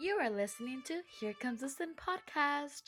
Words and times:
You 0.00 0.14
are 0.14 0.30
listening 0.30 0.80
to 0.86 1.02
Here 1.20 1.34
Comes 1.34 1.60
the 1.60 1.68
Sun 1.68 1.92
podcast, 1.94 2.84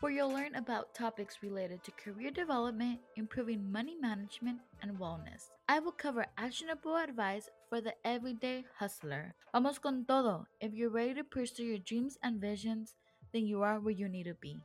where 0.00 0.10
you'll 0.10 0.32
learn 0.32 0.56
about 0.56 0.92
topics 0.92 1.44
related 1.44 1.84
to 1.84 1.92
career 1.92 2.32
development, 2.32 2.98
improving 3.14 3.70
money 3.70 3.94
management, 4.00 4.58
and 4.82 4.98
wellness. 4.98 5.50
I 5.68 5.78
will 5.78 5.92
cover 5.92 6.26
actionable 6.36 6.96
advice 6.96 7.48
for 7.68 7.80
the 7.80 7.94
everyday 8.04 8.64
hustler. 8.76 9.36
Vamos 9.52 9.78
con 9.78 10.04
todo. 10.08 10.48
If 10.60 10.74
you're 10.74 10.90
ready 10.90 11.14
to 11.14 11.22
pursue 11.22 11.62
your 11.62 11.78
dreams 11.78 12.18
and 12.24 12.40
visions, 12.40 12.96
then 13.32 13.46
you 13.46 13.62
are 13.62 13.78
where 13.78 13.94
you 13.94 14.08
need 14.08 14.24
to 14.24 14.34
be. 14.34 14.58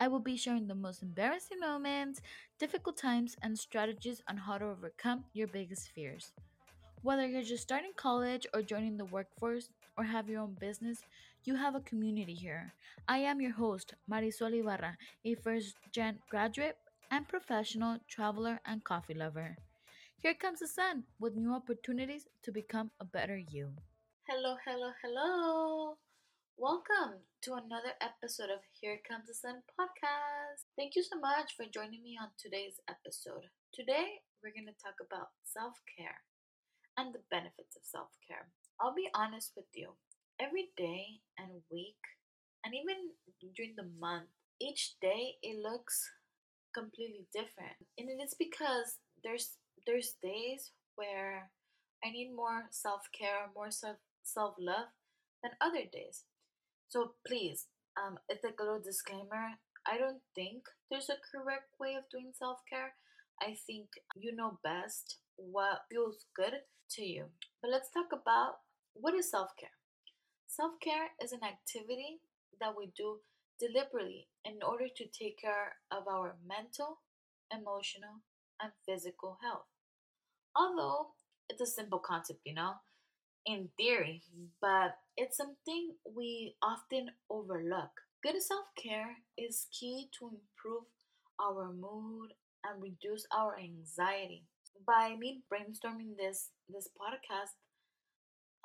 I 0.00 0.06
will 0.06 0.20
be 0.20 0.36
sharing 0.36 0.68
the 0.68 0.76
most 0.76 1.02
embarrassing 1.02 1.58
moments, 1.58 2.20
difficult 2.60 2.98
times, 2.98 3.34
and 3.42 3.58
strategies 3.58 4.22
on 4.30 4.36
how 4.36 4.58
to 4.58 4.66
overcome 4.66 5.24
your 5.32 5.48
biggest 5.48 5.90
fears. 5.90 6.30
Whether 7.02 7.26
you're 7.26 7.42
just 7.42 7.64
starting 7.64 7.92
college 7.96 8.46
or 8.54 8.62
joining 8.62 8.96
the 8.96 9.04
workforce 9.04 9.70
or 9.96 10.04
have 10.04 10.28
your 10.28 10.40
own 10.42 10.54
business, 10.60 11.02
you 11.44 11.56
have 11.56 11.74
a 11.74 11.80
community 11.80 12.34
here. 12.34 12.72
I 13.08 13.18
am 13.18 13.40
your 13.40 13.52
host, 13.52 13.94
Marisol 14.10 14.58
Ibarra, 14.58 14.96
a 15.24 15.34
first 15.34 15.76
gen 15.92 16.18
graduate 16.30 16.76
and 17.10 17.26
professional 17.28 17.98
traveler 18.08 18.60
and 18.66 18.84
coffee 18.84 19.14
lover. 19.14 19.56
Here 20.20 20.34
comes 20.34 20.60
the 20.60 20.68
sun 20.68 21.04
with 21.20 21.36
new 21.36 21.52
opportunities 21.54 22.26
to 22.42 22.52
become 22.52 22.90
a 23.00 23.04
better 23.04 23.36
you. 23.36 23.72
Hello, 24.28 24.56
hello, 24.66 24.92
hello. 25.02 25.96
Welcome 26.58 27.20
to 27.42 27.54
another 27.54 27.94
episode 28.00 28.50
of 28.50 28.60
Here 28.80 28.98
Comes 29.08 29.28
the 29.28 29.34
Sun 29.34 29.62
podcast. 29.78 30.64
Thank 30.76 30.96
you 30.96 31.02
so 31.02 31.18
much 31.18 31.54
for 31.56 31.64
joining 31.66 32.02
me 32.02 32.18
on 32.20 32.28
today's 32.38 32.80
episode. 32.88 33.48
Today, 33.72 34.20
we're 34.42 34.52
going 34.52 34.66
to 34.66 34.82
talk 34.82 34.96
about 35.00 35.30
self 35.44 35.80
care 35.96 36.20
and 36.96 37.14
the 37.14 37.20
benefits 37.30 37.76
of 37.76 37.82
self 37.84 38.08
care. 38.26 38.48
I'll 38.80 38.94
be 38.94 39.08
honest 39.14 39.52
with 39.56 39.66
you, 39.74 39.94
every 40.40 40.70
day 40.76 41.20
and 41.38 41.62
week, 41.70 42.00
and 42.64 42.74
even 42.74 43.12
during 43.54 43.74
the 43.76 43.88
month, 43.98 44.28
each 44.60 44.96
day 45.00 45.36
it 45.42 45.58
looks 45.62 46.10
completely 46.74 47.26
different. 47.32 47.76
And 47.98 48.08
it 48.10 48.22
is 48.22 48.34
because 48.38 48.98
there's 49.24 49.56
there's 49.86 50.16
days 50.22 50.72
where 50.96 51.50
I 52.04 52.10
need 52.10 52.32
more 52.34 52.66
self-care, 52.70 53.50
more 53.54 53.70
self 53.70 53.96
self-love 54.22 54.88
than 55.42 55.52
other 55.60 55.84
days. 55.90 56.24
So 56.88 57.14
please, 57.26 57.66
um, 57.96 58.18
it's 58.28 58.44
like 58.44 58.58
a 58.60 58.64
little 58.64 58.80
disclaimer. 58.82 59.58
I 59.86 59.98
don't 59.98 60.22
think 60.34 60.64
there's 60.90 61.10
a 61.10 61.22
correct 61.32 61.70
way 61.80 61.94
of 61.94 62.08
doing 62.10 62.32
self-care. 62.34 62.94
I 63.40 63.56
think 63.66 63.88
you 64.16 64.34
know 64.34 64.58
best 64.64 65.18
what 65.36 65.84
feels 65.90 66.26
good 66.34 66.54
to 66.92 67.02
you. 67.04 67.26
But 67.62 67.70
let's 67.70 67.90
talk 67.90 68.10
about 68.12 68.58
what 69.00 69.14
is 69.14 69.30
self 69.30 69.50
care. 69.58 69.76
Self 70.46 70.72
care 70.80 71.10
is 71.22 71.32
an 71.32 71.44
activity 71.44 72.20
that 72.60 72.76
we 72.76 72.88
do 72.96 73.20
deliberately 73.60 74.28
in 74.44 74.62
order 74.62 74.86
to 74.88 75.04
take 75.06 75.38
care 75.40 75.76
of 75.90 76.08
our 76.08 76.36
mental, 76.46 77.00
emotional, 77.52 78.22
and 78.60 78.72
physical 78.86 79.38
health. 79.42 79.66
Although 80.56 81.10
it's 81.48 81.60
a 81.60 81.66
simple 81.66 82.00
concept, 82.00 82.40
you 82.44 82.54
know, 82.54 82.74
in 83.46 83.70
theory, 83.76 84.22
but 84.60 84.98
it's 85.16 85.36
something 85.36 85.94
we 86.14 86.56
often 86.62 87.10
overlook. 87.30 87.90
Good 88.22 88.42
self 88.42 88.66
care 88.76 89.18
is 89.38 89.66
key 89.72 90.10
to 90.18 90.26
improve 90.28 90.84
our 91.40 91.72
mood 91.72 92.32
and 92.64 92.82
reduce 92.82 93.26
our 93.32 93.56
anxiety 93.58 94.44
by 94.86 95.16
me 95.16 95.42
brainstorming 95.52 96.16
this 96.16 96.50
this 96.68 96.88
podcast, 97.00 97.54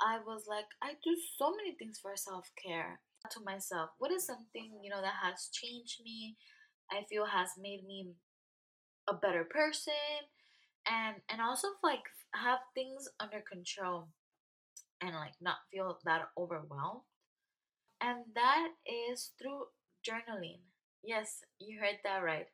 I 0.01 0.19
was 0.25 0.45
like, 0.47 0.65
I 0.81 0.93
do 1.03 1.15
so 1.37 1.51
many 1.55 1.75
things 1.75 1.99
for 2.01 2.15
self 2.15 2.49
care. 2.61 2.99
To 3.31 3.39
myself, 3.45 3.91
what 3.99 4.11
is 4.11 4.25
something 4.25 4.81
you 4.83 4.89
know 4.89 5.01
that 5.01 5.13
has 5.21 5.49
changed 5.53 6.01
me? 6.03 6.37
I 6.91 7.03
feel 7.07 7.25
has 7.27 7.49
made 7.59 7.85
me 7.85 8.13
a 9.07 9.13
better 9.13 9.43
person, 9.43 9.93
and 10.87 11.17
and 11.29 11.41
also 11.41 11.67
like 11.83 12.03
have 12.35 12.59
things 12.73 13.07
under 13.19 13.41
control, 13.41 14.07
and 15.01 15.15
like 15.15 15.33
not 15.41 15.57
feel 15.71 15.99
that 16.05 16.29
overwhelmed. 16.37 17.01
And 18.01 18.25
that 18.35 18.69
is 18.85 19.31
through 19.39 19.65
journaling. 20.07 20.59
Yes, 21.03 21.43
you 21.59 21.79
heard 21.79 21.99
that 22.03 22.23
right, 22.23 22.47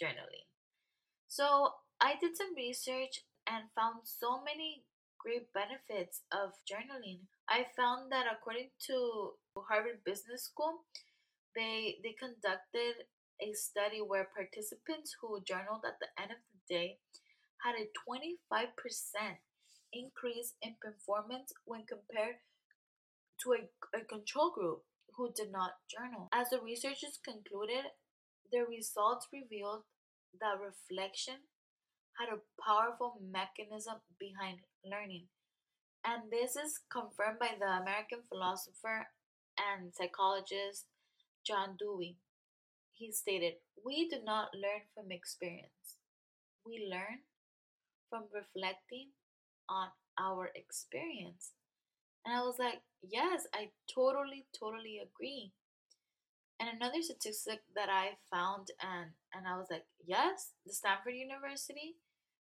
journaling. 0.00 0.46
So 1.28 1.74
I 2.00 2.14
did 2.20 2.36
some 2.36 2.54
research 2.56 3.22
and 3.46 3.64
found 3.74 4.00
so 4.04 4.42
many 4.42 4.84
great 5.26 5.50
benefits 5.50 6.22
of 6.30 6.54
journaling. 6.62 7.26
I 7.50 7.66
found 7.74 8.14
that 8.14 8.30
according 8.30 8.70
to 8.86 9.34
Harvard 9.58 10.06
Business 10.06 10.46
School, 10.46 10.86
they 11.58 11.98
they 12.06 12.14
conducted 12.14 13.10
a 13.42 13.50
study 13.58 13.98
where 13.98 14.30
participants 14.30 15.18
who 15.18 15.42
journaled 15.42 15.82
at 15.82 15.98
the 15.98 16.14
end 16.14 16.30
of 16.30 16.38
the 16.46 16.62
day 16.70 17.02
had 17.66 17.74
a 17.74 17.90
25% 18.06 18.70
increase 19.92 20.54
in 20.62 20.78
performance 20.78 21.50
when 21.64 21.82
compared 21.90 22.38
to 23.42 23.58
a, 23.58 23.60
a 23.98 24.04
control 24.06 24.54
group 24.54 24.86
who 25.16 25.32
did 25.34 25.50
not 25.50 25.82
journal. 25.90 26.28
As 26.32 26.50
the 26.50 26.60
researchers 26.62 27.18
concluded, 27.18 27.90
their 28.52 28.66
results 28.66 29.26
revealed 29.32 29.82
that 30.38 30.60
reflection 30.60 31.50
had 32.18 32.28
a 32.28 32.42
powerful 32.62 33.20
mechanism 33.22 33.96
behind 34.18 34.60
learning. 34.84 35.26
And 36.04 36.30
this 36.30 36.56
is 36.56 36.80
confirmed 36.90 37.38
by 37.38 37.56
the 37.58 37.66
American 37.66 38.20
philosopher 38.28 39.08
and 39.58 39.94
psychologist 39.94 40.86
John 41.46 41.76
Dewey. 41.78 42.18
He 42.94 43.12
stated, 43.12 43.54
We 43.84 44.08
do 44.08 44.18
not 44.24 44.54
learn 44.54 44.82
from 44.94 45.12
experience, 45.12 45.98
we 46.64 46.88
learn 46.90 47.20
from 48.10 48.24
reflecting 48.32 49.10
on 49.68 49.88
our 50.18 50.50
experience. 50.54 51.52
And 52.24 52.36
I 52.36 52.42
was 52.42 52.58
like, 52.58 52.82
Yes, 53.02 53.46
I 53.54 53.70
totally, 53.92 54.46
totally 54.58 54.98
agree. 54.98 55.52
And 56.58 56.68
another 56.68 57.02
statistic 57.02 57.60
that 57.74 57.88
I 57.90 58.16
found 58.30 58.68
and 58.80 59.12
and 59.34 59.46
I 59.46 59.56
was 59.58 59.68
like, 59.70 59.84
yes, 60.06 60.52
the 60.64 60.72
Stanford 60.72 61.14
University 61.14 61.96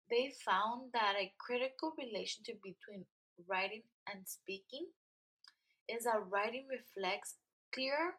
they 0.09 0.31
found 0.45 0.91
that 0.94 1.16
a 1.19 1.34
critical 1.40 1.94
relationship 1.97 2.62
between 2.63 3.06
writing 3.47 3.84
and 4.12 4.28
speaking 4.28 4.88
is 5.90 6.03
that 6.03 6.23
writing 6.29 6.68
reflects 6.69 7.35
clear 7.73 8.16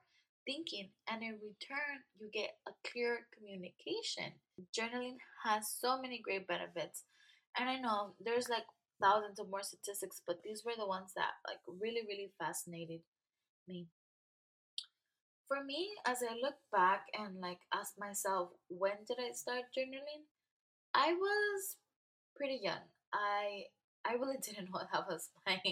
thinking 0.46 0.90
and 1.10 1.22
in 1.22 1.36
return 1.44 2.00
you 2.18 2.28
get 2.32 2.56
a 2.66 2.72
clear 2.90 3.26
communication. 3.36 4.32
Journaling 4.72 5.16
has 5.44 5.68
so 5.70 6.00
many 6.00 6.20
great 6.20 6.46
benefits 6.48 7.04
and 7.58 7.68
i 7.68 7.76
know 7.78 8.14
there's 8.24 8.48
like 8.48 8.66
thousands 9.00 9.38
of 9.38 9.48
more 9.48 9.62
statistics 9.62 10.20
but 10.26 10.42
these 10.42 10.62
were 10.64 10.74
the 10.76 10.86
ones 10.86 11.12
that 11.14 11.38
like 11.46 11.58
really 11.66 12.02
really 12.06 12.30
fascinated 12.38 13.00
me. 13.68 13.86
For 15.46 15.64
me 15.64 15.90
as 16.06 16.18
i 16.22 16.34
look 16.34 16.56
back 16.72 17.06
and 17.18 17.40
like 17.40 17.60
ask 17.72 17.94
myself 17.98 18.50
when 18.68 19.04
did 19.06 19.18
i 19.20 19.32
start 19.32 19.64
journaling 19.76 20.26
I 20.98 21.14
was 21.14 21.76
pretty 22.34 22.58
young. 22.60 22.82
I 23.14 23.70
I 24.04 24.14
really 24.14 24.38
didn't 24.42 24.70
know 24.70 24.82
that 24.82 25.06
was 25.06 25.30
my 25.46 25.62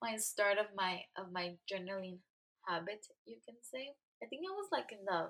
my 0.00 0.16
start 0.16 0.56
of 0.56 0.72
my 0.74 1.04
of 1.18 1.30
my 1.30 1.56
journaling 1.68 2.24
habit, 2.66 3.04
you 3.26 3.36
can 3.44 3.56
say. 3.60 3.92
I 4.22 4.26
think 4.26 4.42
I 4.48 4.56
was 4.56 4.72
like 4.72 4.88
in 4.90 5.04
the 5.04 5.28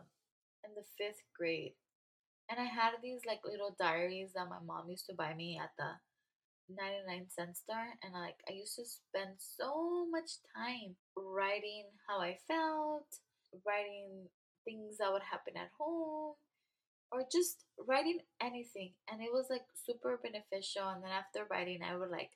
in 0.62 0.70
the 0.78 0.86
fifth 0.96 1.26
grade. 1.36 1.74
And 2.50 2.60
I 2.60 2.70
had 2.70 2.92
these 3.02 3.22
like 3.26 3.40
little 3.44 3.74
diaries 3.78 4.30
that 4.34 4.48
my 4.48 4.62
mom 4.64 4.90
used 4.90 5.06
to 5.06 5.14
buy 5.16 5.34
me 5.34 5.58
at 5.58 5.70
the 5.78 5.90
99 6.68 7.26
cent 7.30 7.56
store 7.56 7.98
and 8.02 8.14
like 8.14 8.38
I 8.48 8.52
used 8.52 8.76
to 8.76 8.84
spend 8.86 9.36
so 9.38 10.06
much 10.10 10.38
time 10.54 10.94
writing 11.16 11.90
how 12.06 12.20
I 12.20 12.38
felt, 12.46 13.08
writing 13.66 14.28
things 14.64 14.98
that 14.98 15.10
would 15.10 15.26
happen 15.26 15.56
at 15.56 15.70
home, 15.78 16.34
or 17.12 17.24
just 17.30 17.64
writing 17.86 18.18
anything 18.40 18.92
and 19.10 19.20
it 19.20 19.30
was 19.32 19.46
like 19.50 19.66
super 19.76 20.18
beneficial 20.22 20.88
and 20.88 21.02
then 21.04 21.12
after 21.12 21.46
writing 21.50 21.80
i 21.84 21.96
would 21.96 22.10
like 22.10 22.30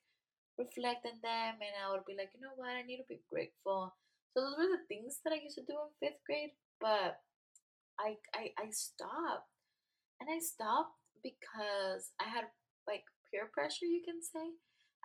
reflect 0.59 1.05
on 1.07 1.17
them 1.23 1.57
and 1.61 1.75
i 1.81 1.91
would 1.91 2.05
be 2.07 2.17
like 2.17 2.31
you 2.35 2.41
know 2.41 2.57
what? 2.57 2.77
I 2.77 2.83
need 2.83 2.99
to 2.99 3.09
be 3.09 3.21
grateful. 3.31 3.95
So 4.33 4.41
those 4.41 4.57
were 4.59 4.73
the 4.77 4.89
things 4.89 5.21
that 5.25 5.33
i 5.33 5.41
used 5.43 5.57
to 5.57 5.65
do 5.65 5.77
in 5.81 5.93
fifth 6.01 6.21
grade 6.27 6.53
but 6.81 7.21
i 8.01 8.17
i, 8.35 8.53
I 8.61 8.69
stopped 8.71 9.49
and 10.21 10.29
i 10.29 10.39
stopped 10.41 10.97
because 11.23 12.13
i 12.21 12.29
had 12.29 12.49
like 12.87 13.05
peer 13.31 13.51
pressure 13.53 13.87
you 13.87 14.03
can 14.05 14.23
say. 14.23 14.55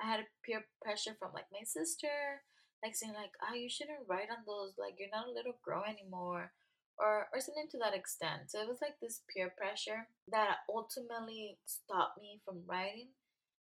I 0.01 0.05
had 0.09 0.25
peer 0.45 0.65
pressure 0.81 1.13
from 1.19 1.33
like 1.33 1.49
my 1.53 1.63
sister 1.63 2.41
like 2.83 2.95
saying 2.95 3.13
like 3.13 3.33
oh 3.45 3.53
you 3.53 3.69
shouldn't 3.69 4.07
write 4.09 4.33
on 4.33 4.41
those 4.47 4.73
like 4.77 4.97
you're 4.97 5.13
not 5.13 5.29
a 5.29 5.35
little 5.35 5.57
girl 5.63 5.83
anymore 5.85 6.51
or, 7.01 7.27
or 7.33 7.41
something 7.41 7.67
to 7.73 7.81
that 7.81 7.97
extent. 7.97 8.53
So 8.53 8.61
it 8.61 8.69
was 8.69 8.77
like 8.81 9.01
this 9.01 9.25
peer 9.25 9.49
pressure 9.57 10.05
that 10.29 10.61
ultimately 10.69 11.57
stopped 11.65 12.21
me 12.21 12.39
from 12.45 12.61
writing. 12.69 13.09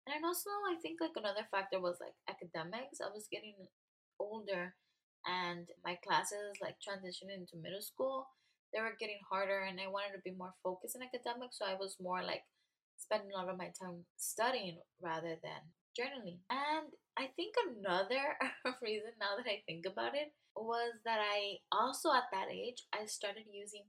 And 0.05 0.23
also, 0.23 0.49
I 0.69 0.77
think 0.81 1.01
like 1.01 1.17
another 1.17 1.47
factor 1.49 1.79
was 1.81 1.97
like 1.97 2.13
academics. 2.29 3.01
I 3.01 3.09
was 3.09 3.27
getting 3.31 3.55
older 4.19 4.75
and 5.25 5.67
my 5.83 5.97
classes 6.05 6.59
like 6.61 6.75
transitioning 6.77 7.47
into 7.47 7.57
middle 7.57 7.81
school, 7.81 8.27
they 8.73 8.81
were 8.81 8.99
getting 8.99 9.19
harder 9.29 9.63
and 9.63 9.79
I 9.79 9.87
wanted 9.87 10.13
to 10.13 10.21
be 10.23 10.35
more 10.35 10.53
focused 10.63 10.95
in 10.95 11.01
academics. 11.01 11.57
So 11.57 11.65
I 11.65 11.75
was 11.79 11.97
more 12.01 12.21
like 12.21 12.43
spending 12.97 13.31
a 13.33 13.37
lot 13.37 13.49
of 13.49 13.57
my 13.57 13.71
time 13.73 14.05
studying 14.17 14.79
rather 15.01 15.39
than 15.41 15.61
journaling. 15.97 16.39
And 16.49 16.91
I 17.17 17.29
think 17.35 17.55
another 17.57 18.37
reason 18.81 19.11
now 19.19 19.37
that 19.37 19.49
I 19.49 19.61
think 19.65 19.85
about 19.85 20.15
it 20.15 20.33
was 20.55 20.93
that 21.05 21.19
I 21.19 21.57
also 21.71 22.09
at 22.13 22.29
that 22.31 22.49
age 22.51 22.85
I 22.93 23.05
started 23.05 23.45
using 23.51 23.83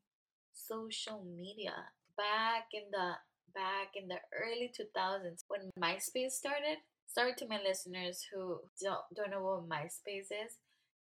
social 0.52 1.24
media 1.36 1.74
back 2.16 2.68
in 2.72 2.84
the 2.92 3.16
back 3.54 3.94
in 3.94 4.08
the 4.08 4.18
early 4.34 4.70
2000s 4.72 5.44
when 5.48 5.70
MySpace 5.78 6.32
started. 6.32 6.78
Sorry 7.06 7.34
to 7.38 7.48
my 7.48 7.60
listeners 7.62 8.26
who 8.32 8.60
don't 8.82 9.04
don't 9.14 9.30
know 9.30 9.42
what 9.42 9.68
MySpace 9.68 10.32
is. 10.32 10.58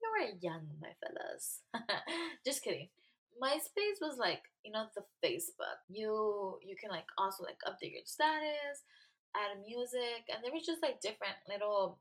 You 0.02 0.10
were 0.12 0.38
young, 0.42 0.68
my 0.82 0.92
fellas. 1.00 1.62
Just 2.46 2.64
kidding. 2.64 2.90
MySpace 3.42 4.02
was 4.02 4.18
like, 4.20 4.44
you 4.64 4.72
know, 4.72 4.86
the 4.96 5.04
Facebook. 5.24 5.80
You 5.90 6.60
you 6.62 6.76
can 6.80 6.92
like 6.92 7.08
also 7.18 7.44
like 7.44 7.58
update 7.68 7.94
your 7.94 8.06
status, 8.06 8.84
add 9.36 9.62
music, 9.66 10.30
and 10.30 10.44
there 10.44 10.54
was 10.54 10.66
just 10.66 10.82
like 10.82 11.02
different 11.02 11.38
little 11.50 12.00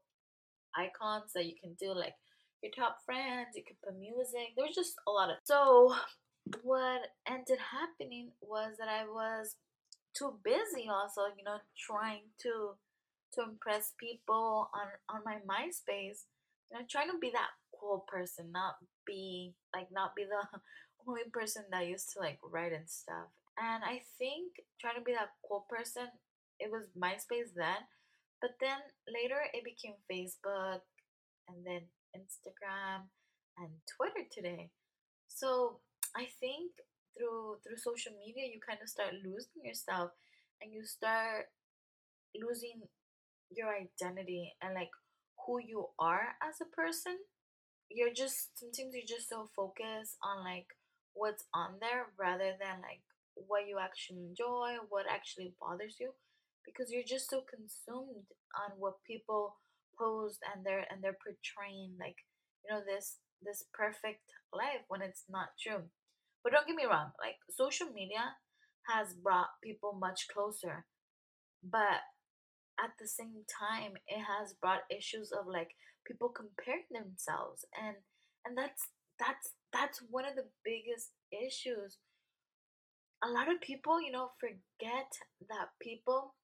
icons 0.76 1.32
that 1.34 1.46
you 1.46 1.55
can 1.61 1.75
do 1.81 1.93
like 1.93 2.14
your 2.62 2.73
top 2.73 2.99
friends, 3.05 3.56
you 3.56 3.62
could 3.67 3.81
put 3.82 3.99
music. 3.99 4.55
There 4.56 4.67
was 4.67 4.75
just 4.76 4.94
a 5.06 5.11
lot 5.11 5.31
of 5.31 5.37
so 5.44 5.94
what 6.62 7.00
ended 7.29 7.58
happening 7.58 8.32
was 8.40 8.76
that 8.79 8.88
I 8.88 9.05
was 9.05 9.56
too 10.17 10.38
busy 10.44 10.88
also, 10.88 11.23
you 11.37 11.44
know, 11.44 11.58
trying 11.79 12.31
to 12.43 12.75
to 13.34 13.43
impress 13.43 13.94
people 13.99 14.70
on 14.75 14.88
on 15.08 15.23
my 15.25 15.38
MySpace. 15.46 16.26
You 16.70 16.79
know, 16.79 16.84
trying 16.88 17.11
to 17.11 17.19
be 17.20 17.31
that 17.32 17.50
cool 17.79 18.05
person, 18.08 18.52
not 18.52 18.76
be 19.06 19.55
like 19.75 19.88
not 19.93 20.14
be 20.14 20.25
the 20.25 20.61
only 21.08 21.23
person 21.32 21.64
that 21.70 21.87
used 21.87 22.12
to 22.12 22.20
like 22.20 22.38
write 22.43 22.73
and 22.73 22.88
stuff. 22.88 23.29
And 23.58 23.84
I 23.84 24.02
think 24.19 24.62
trying 24.81 24.96
to 24.96 25.02
be 25.05 25.12
that 25.12 25.31
cool 25.46 25.67
person, 25.69 26.08
it 26.62 26.70
was 26.70 26.87
MySpace 26.94 27.50
then, 27.55 27.82
but 28.41 28.55
then 28.61 28.79
later 29.11 29.43
it 29.53 29.64
became 29.67 29.99
Facebook 30.06 30.87
and 31.49 31.67
then 31.67 31.91
Instagram 32.14 33.11
and 33.59 33.70
Twitter 33.91 34.26
today. 34.31 34.70
So 35.29 35.81
I 36.14 36.29
think 36.38 36.70
through 37.17 37.59
through 37.62 37.76
social 37.76 38.12
media 38.17 38.49
you 38.49 38.61
kind 38.62 38.81
of 38.81 38.88
start 38.88 39.12
losing 39.25 39.64
yourself 39.64 40.11
and 40.61 40.73
you 40.73 40.85
start 40.85 41.53
losing 42.32 42.81
your 43.50 43.69
identity 43.69 44.55
and 44.62 44.75
like 44.75 44.93
who 45.44 45.61
you 45.61 45.88
are 45.99 46.37
as 46.41 46.56
a 46.62 46.73
person 46.73 47.17
you're 47.91 48.15
just 48.15 48.56
sometimes 48.56 48.94
you're 48.94 49.19
just 49.19 49.29
so 49.29 49.50
focused 49.55 50.17
on 50.25 50.44
like 50.44 50.67
what's 51.12 51.44
on 51.53 51.76
there 51.81 52.08
rather 52.19 52.56
than 52.56 52.81
like 52.81 53.05
what 53.35 53.69
you 53.69 53.76
actually 53.76 54.25
enjoy 54.25 54.76
what 54.88 55.05
actually 55.11 55.53
bothers 55.61 55.97
you 56.00 56.12
because 56.64 56.91
you're 56.91 57.06
just 57.06 57.29
so 57.31 57.43
consumed 57.43 58.26
on 58.56 58.79
what 58.79 59.03
people 59.06 59.56
post 59.99 60.41
and 60.55 60.64
they're 60.64 60.87
and 60.91 61.03
they're 61.03 61.19
portraying 61.23 61.94
like 62.00 62.17
you 62.64 62.73
know 62.73 62.81
this 62.85 63.19
this 63.44 63.64
perfect 63.75 64.23
life 64.53 64.82
when 64.88 65.03
it's 65.03 65.25
not 65.29 65.49
true 65.61 65.82
but 66.43 66.53
don't 66.53 66.67
get 66.67 66.76
me 66.76 66.85
wrong, 66.87 67.12
like 67.20 67.37
social 67.50 67.87
media 67.94 68.35
has 68.88 69.14
brought 69.14 69.49
people 69.62 69.93
much 70.00 70.26
closer. 70.32 70.87
But 71.62 72.03
at 72.81 72.93
the 73.00 73.06
same 73.08 73.44
time, 73.49 73.94
it 74.08 74.23
has 74.23 74.55
brought 74.55 74.82
issues 74.91 75.32
of 75.32 75.47
like 75.47 75.76
people 76.06 76.29
comparing 76.31 76.87
themselves 76.91 77.65
and 77.81 77.97
and 78.44 78.58
that's 78.58 78.88
that's 79.20 79.53
that's 79.73 80.03
one 80.11 80.25
of 80.26 80.35
the 80.37 80.49
biggest 80.65 81.12
issues. 81.31 81.99
A 83.25 83.29
lot 83.29 83.50
of 83.50 83.61
people, 83.61 84.03
you 84.03 84.11
know, 84.11 84.31
forget 84.41 85.12
that 85.49 85.69
people 85.81 86.35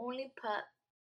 only 0.00 0.32
put 0.40 0.64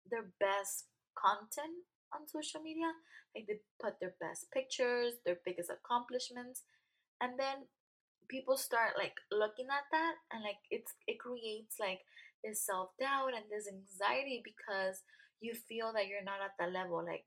their 0.09 0.33
best 0.39 0.89
content 1.13 1.85
on 2.13 2.27
social 2.27 2.61
media. 2.61 2.91
Like 3.35 3.45
they 3.47 3.61
put 3.79 3.99
their 4.01 4.15
best 4.19 4.49
pictures, 4.51 5.21
their 5.23 5.37
biggest 5.45 5.69
accomplishments, 5.69 6.63
and 7.21 7.37
then 7.37 7.69
people 8.29 8.57
start 8.57 8.93
like 8.97 9.13
looking 9.31 9.67
at 9.67 9.89
that 9.91 10.15
and 10.31 10.43
like 10.43 10.61
it's 10.69 10.93
it 11.07 11.19
creates 11.19 11.81
like 11.81 11.99
this 12.43 12.65
self-doubt 12.65 13.33
and 13.35 13.45
this 13.49 13.67
anxiety 13.67 14.41
because 14.45 15.01
you 15.41 15.53
feel 15.53 15.91
that 15.91 16.07
you're 16.07 16.23
not 16.23 16.39
at 16.39 16.53
that 16.59 16.71
level 16.71 17.03
like 17.03 17.25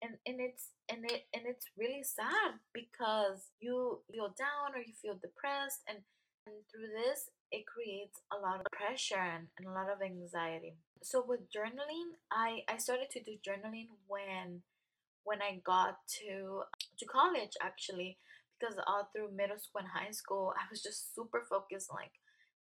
and 0.00 0.14
and 0.26 0.38
it's 0.40 0.70
and 0.88 1.04
it 1.10 1.26
and 1.34 1.44
it's 1.44 1.66
really 1.76 2.06
sad 2.06 2.56
because 2.72 3.50
you 3.60 4.00
feel 4.10 4.32
down 4.38 4.72
or 4.72 4.80
you 4.80 4.94
feel 5.02 5.18
depressed 5.20 5.82
and 5.88 5.98
and 6.46 6.54
through 6.70 6.88
this 6.92 7.28
it 7.50 7.64
creates 7.66 8.20
a 8.32 8.38
lot 8.40 8.60
of 8.60 8.66
pressure 8.72 9.20
and, 9.20 9.48
and 9.58 9.66
a 9.66 9.72
lot 9.72 9.90
of 9.90 10.00
anxiety 10.00 10.76
so 11.02 11.24
with 11.26 11.40
journaling 11.52 12.16
i 12.32 12.60
i 12.68 12.76
started 12.76 13.10
to 13.10 13.22
do 13.22 13.32
journaling 13.46 13.88
when 14.06 14.62
when 15.24 15.42
i 15.42 15.60
got 15.64 15.98
to 16.08 16.62
to 16.98 17.06
college 17.06 17.52
actually 17.62 18.18
because 18.58 18.76
all 18.86 19.08
through 19.12 19.34
middle 19.34 19.58
school 19.58 19.80
and 19.80 19.88
high 19.94 20.10
school 20.10 20.52
i 20.56 20.64
was 20.70 20.82
just 20.82 21.14
super 21.14 21.44
focused 21.48 21.90
like 21.92 22.12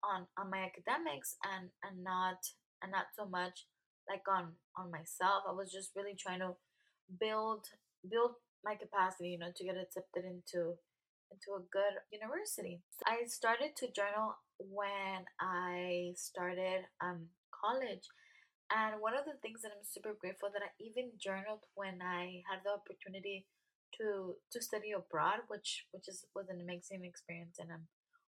on 0.05 0.27
on 0.39 0.51
my 0.51 0.59
academics 0.65 1.37
and 1.45 1.71
and 1.83 2.03
not 2.03 2.39
and 2.83 2.93
not 2.93 3.07
so 3.17 3.27
much 3.27 3.67
like 4.09 4.23
on 4.29 4.53
on 4.77 4.91
myself. 4.91 5.43
I 5.49 5.53
was 5.53 5.73
just 5.73 5.91
really 5.97 6.15
trying 6.19 6.41
to 6.41 6.55
build 7.21 7.67
build 8.09 8.33
my 8.65 8.75
capacity 8.75 9.31
you 9.31 9.39
know 9.39 9.53
to 9.55 9.65
get 9.65 9.77
accepted 9.77 10.25
into 10.25 10.75
into 11.31 11.59
a 11.59 11.67
good 11.73 11.99
university. 12.13 12.81
I 13.07 13.27
started 13.27 13.75
to 13.79 13.91
journal 13.91 14.37
when 14.59 15.27
i 15.39 16.13
started 16.17 16.81
um 17.05 17.29
college 17.67 18.07
and 18.71 19.03
one 19.03 19.19
of 19.19 19.27
the 19.27 19.39
things 19.43 19.63
that 19.63 19.75
i'm 19.75 19.83
super 19.83 20.15
grateful 20.21 20.51
that 20.55 20.63
i 20.63 20.71
even 20.79 21.11
journaled 21.19 21.67
when 21.75 21.99
i 22.03 22.43
had 22.47 22.63
the 22.63 22.71
opportunity 22.71 23.47
to 23.95 24.35
to 24.53 24.59
study 24.61 24.93
abroad, 24.93 25.47
which 25.49 25.87
which 25.93 26.09
is 26.09 26.25
was 26.35 26.49
an 26.49 26.61
amazing 26.61 27.05
experience, 27.05 27.59
and 27.59 27.71
I'm 27.73 27.89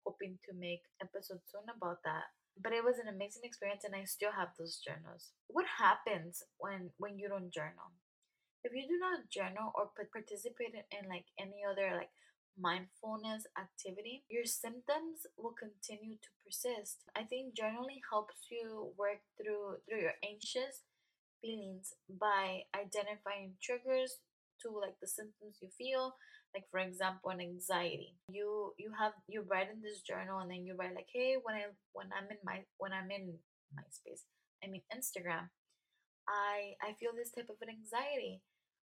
hoping 0.06 0.40
to 0.50 0.52
make 0.58 0.84
episodes 1.02 1.48
soon 1.48 1.68
about 1.70 2.04
that. 2.04 2.34
But 2.60 2.74
it 2.74 2.84
was 2.84 3.00
an 3.00 3.10
amazing 3.10 3.44
experience, 3.44 3.84
and 3.84 3.96
I 3.96 4.06
still 4.06 4.32
have 4.32 4.54
those 4.58 4.82
journals. 4.82 5.34
What 5.48 5.66
happens 5.80 6.44
when 6.58 6.92
when 6.98 7.18
you 7.18 7.30
don't 7.30 7.54
journal? 7.54 7.94
If 8.64 8.72
you 8.72 8.88
do 8.88 8.98
not 8.98 9.28
journal 9.30 9.76
or 9.76 9.92
participate 9.92 10.72
in 10.74 11.10
like 11.10 11.28
any 11.38 11.68
other 11.68 11.96
like 11.96 12.14
mindfulness 12.58 13.46
activity, 13.58 14.24
your 14.30 14.46
symptoms 14.46 15.26
will 15.38 15.56
continue 15.58 16.18
to 16.18 16.30
persist. 16.46 17.04
I 17.16 17.24
think 17.24 17.56
journaling 17.56 18.02
helps 18.10 18.48
you 18.52 18.94
work 18.98 19.22
through 19.38 19.82
through 19.88 20.02
your 20.02 20.18
anxious 20.24 20.84
feelings 21.42 21.94
by 22.08 22.64
identifying 22.74 23.54
triggers 23.62 24.18
to 24.62 24.72
like 24.72 24.96
the 25.02 25.08
symptoms 25.08 25.60
you 25.62 25.68
feel 25.78 26.16
like 26.56 26.64
for 26.72 26.80
example 26.80 27.30
an 27.30 27.42
anxiety 27.42 28.16
you 28.30 28.72
you 28.78 28.92
have 28.98 29.12
you 29.28 29.44
write 29.50 29.68
in 29.68 29.82
this 29.82 30.02
journal 30.02 30.40
and 30.40 30.50
then 30.50 30.64
you 30.64 30.76
write 30.78 30.96
like 30.96 31.10
hey 31.12 31.36
when 31.44 31.56
i 31.56 31.66
when 31.92 32.08
i'm 32.16 32.30
in 32.32 32.38
my 32.46 32.64
when 32.78 32.94
i'm 32.94 33.12
in 33.12 33.34
myspace 33.76 34.24
i 34.64 34.68
mean 34.68 34.82
instagram 34.96 35.50
i 36.30 36.78
i 36.82 36.94
feel 37.00 37.12
this 37.12 37.32
type 37.32 37.50
of 37.50 37.60
an 37.62 37.74
anxiety 37.74 38.40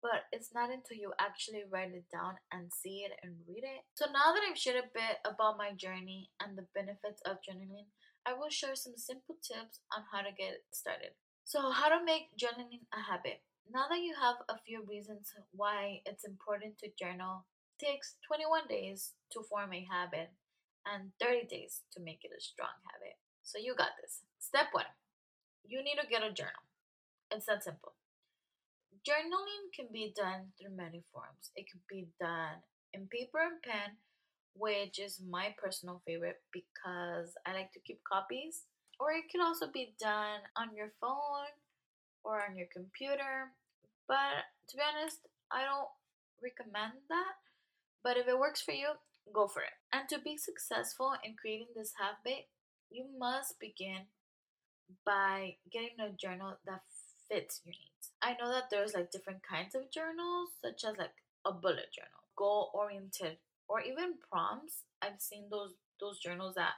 but 0.02 0.30
it's 0.32 0.54
not 0.54 0.70
until 0.70 0.98
you 0.98 1.14
actually 1.20 1.64
write 1.70 1.94
it 1.94 2.06
down 2.12 2.36
and 2.52 2.72
see 2.72 3.06
it 3.06 3.14
and 3.24 3.34
read 3.48 3.64
it. 3.64 3.86
So 3.96 4.06
now 4.06 4.34
that 4.34 4.44
I've 4.46 4.58
shared 4.58 4.84
a 4.84 4.94
bit 4.94 5.20
about 5.26 5.58
my 5.58 5.74
journey 5.74 6.30
and 6.40 6.58
the 6.58 6.68
benefits 6.76 7.22
of 7.26 7.42
journaling, 7.42 7.90
I 8.26 8.34
will 8.34 8.50
share 8.50 8.76
some 8.76 8.98
simple 8.98 9.36
tips 9.42 9.80
on 9.96 10.04
how 10.12 10.22
to 10.22 10.36
get 10.36 10.64
started. 10.72 11.16
So, 11.46 11.72
how 11.72 11.88
to 11.88 12.04
make 12.04 12.36
journaling 12.36 12.84
a 12.92 13.00
habit. 13.00 13.40
Now 13.72 13.88
that 13.90 14.04
you 14.04 14.14
have 14.20 14.36
a 14.50 14.60
few 14.60 14.84
reasons 14.84 15.32
why 15.52 16.02
it's 16.06 16.26
important 16.26 16.78
to 16.80 16.92
journal, 17.00 17.46
it 17.72 17.86
takes 17.86 18.16
21 18.28 18.68
days 18.68 19.14
to 19.32 19.48
form 19.48 19.72
a 19.72 19.88
habit 19.90 20.36
and 20.84 21.12
30 21.22 21.48
days 21.48 21.84
to 21.96 22.04
make 22.04 22.20
it 22.24 22.36
a 22.36 22.42
strong 22.44 22.76
habit. 22.92 23.16
So 23.44 23.60
you 23.60 23.76
got 23.76 23.96
this. 24.02 24.24
Step 24.40 24.68
one 24.74 24.92
you 25.68 25.84
need 25.84 26.00
to 26.02 26.08
get 26.08 26.24
a 26.24 26.32
journal. 26.32 26.64
It's 27.30 27.46
that 27.46 27.64
simple. 27.64 27.94
Journaling 29.06 29.72
can 29.76 29.88
be 29.92 30.14
done 30.16 30.54
through 30.58 30.76
many 30.76 31.04
forms. 31.12 31.52
It 31.56 31.66
can 31.70 31.82
be 31.90 32.08
done 32.20 32.64
in 32.94 33.08
paper 33.08 33.40
and 33.40 33.62
pen, 33.62 33.98
which 34.56 35.00
is 35.00 35.22
my 35.22 35.54
personal 35.62 36.02
favorite 36.06 36.42
because 36.52 37.34
I 37.46 37.54
like 37.54 37.72
to 37.74 37.80
keep 37.80 38.02
copies. 38.04 38.64
Or 39.00 39.12
it 39.12 39.30
can 39.30 39.42
also 39.42 39.68
be 39.72 39.94
done 40.00 40.42
on 40.56 40.76
your 40.76 40.92
phone 41.00 41.54
or 42.24 42.42
on 42.42 42.58
your 42.58 42.68
computer. 42.74 43.54
But 44.08 44.50
to 44.70 44.78
be 44.78 44.82
honest, 44.82 45.20
I 45.52 45.64
don't 45.64 45.92
recommend 46.42 46.94
that. 47.10 47.38
But 48.04 48.18
if 48.18 48.28
it 48.28 48.40
works 48.40 48.62
for 48.62 48.72
you, 48.72 48.94
go 49.34 49.48
for 49.48 49.62
it. 49.62 49.76
And 49.94 50.10
to 50.10 50.20
be 50.20 50.38
successful 50.38 51.14
in 51.24 51.36
creating 51.40 51.76
this 51.76 51.94
habit, 52.00 52.48
you 52.90 53.06
must 53.18 53.60
begin 53.60 54.08
by 55.06 55.58
getting 55.72 56.00
a 56.00 56.16
journal 56.16 56.58
that 56.66 56.82
fits 57.30 57.62
your 57.64 57.74
needs. 57.74 58.12
I 58.22 58.36
know 58.40 58.52
that 58.52 58.70
there's 58.70 58.94
like 58.94 59.12
different 59.12 59.42
kinds 59.44 59.76
of 59.76 59.92
journals, 59.92 60.50
such 60.62 60.84
as 60.90 60.98
like 60.98 61.16
a 61.46 61.52
bullet 61.52 61.92
journal, 61.94 62.24
goal 62.38 62.72
oriented, 62.74 63.38
or 63.68 63.82
even 63.82 64.16
prompts. 64.30 64.84
I've 65.02 65.22
seen 65.22 65.48
those 65.52 65.74
those 66.00 66.20
journals 66.20 66.56
that 66.56 66.74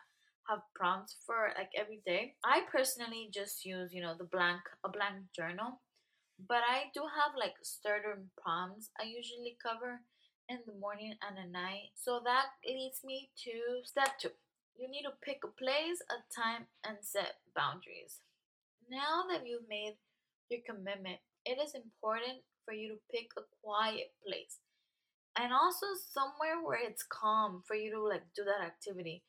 have 0.48 0.62
prompts 0.76 1.16
for 1.26 1.52
like 1.58 1.72
every 1.78 2.02
day. 2.06 2.36
I 2.44 2.62
personally 2.72 3.30
just 3.34 3.66
use, 3.66 3.94
you 3.94 4.02
know, 4.02 4.16
the 4.18 4.26
blank 4.26 4.62
a 4.84 4.90
blank 4.90 5.32
journal. 5.36 5.82
But 6.48 6.64
I 6.68 6.90
do 6.94 7.02
have 7.02 7.36
like 7.38 7.56
certain 7.62 8.32
prompts 8.42 8.90
I 9.00 9.04
usually 9.04 9.58
cover 9.62 10.02
in 10.48 10.60
the 10.66 10.74
morning 10.74 11.14
and 11.22 11.38
at 11.38 11.52
night. 11.52 11.92
So 11.96 12.22
that 12.24 12.48
leads 12.66 13.04
me 13.04 13.30
to 13.44 13.84
step 13.84 14.18
two. 14.20 14.32
You 14.76 14.90
need 14.90 15.04
to 15.04 15.14
pick 15.22 15.44
a 15.44 15.48
place, 15.48 16.00
a 16.10 16.24
time, 16.34 16.68
and 16.84 16.98
set 17.02 17.36
boundaries. 17.56 18.22
Now 18.90 19.26
that 19.30 19.46
you've 19.46 19.68
made 19.70 19.98
your 20.50 20.62
commitment, 20.68 21.20
it 21.46 21.58
is 21.62 21.74
important 21.76 22.44
for 22.66 22.74
you 22.74 22.90
to 22.96 23.00
pick 23.12 23.30
a 23.38 23.44
quiet 23.64 24.14
place 24.26 24.60
and 25.38 25.54
also 25.54 25.88
somewhere 26.12 26.62
where 26.64 26.80
it's 26.82 27.04
calm 27.08 27.64
for 27.68 27.76
you 27.76 27.92
to 27.92 28.02
like 28.02 28.26
do 28.36 28.44
that 28.44 28.66
activity. 28.66 29.24